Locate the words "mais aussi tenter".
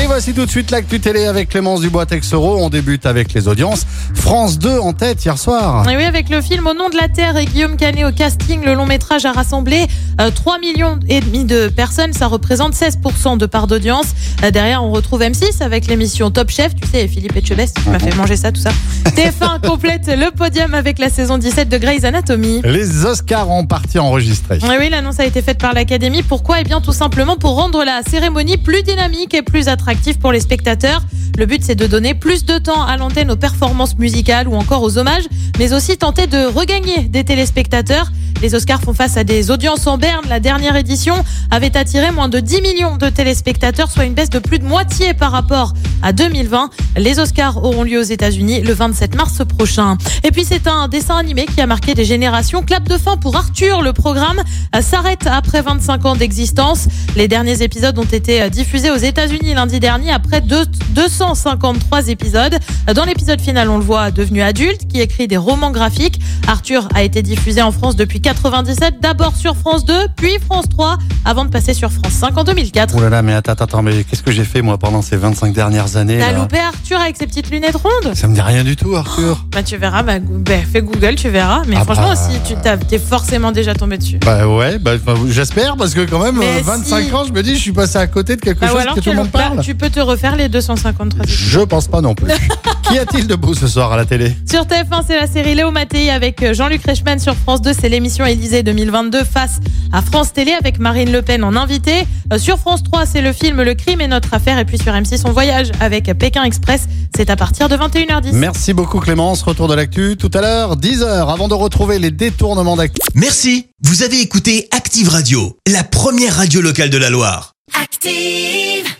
35.58-36.26